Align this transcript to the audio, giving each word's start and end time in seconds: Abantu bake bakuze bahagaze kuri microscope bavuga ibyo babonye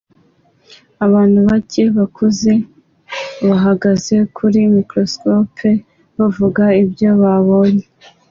Abantu 1.05 1.39
bake 1.47 1.83
bakuze 1.97 2.51
bahagaze 3.47 4.15
kuri 4.35 4.59
microscope 4.75 5.69
bavuga 6.17 6.63
ibyo 6.83 7.09
babonye 7.21 7.85